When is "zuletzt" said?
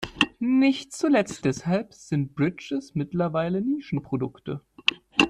0.93-1.45